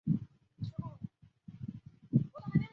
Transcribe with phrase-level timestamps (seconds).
[0.03, 2.65] 埃姆人口变化图示